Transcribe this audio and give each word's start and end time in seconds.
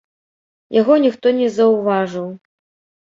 Яго 0.77 0.97
ніхто 1.05 1.27
не 1.43 1.47
заўважыў. 1.61 2.27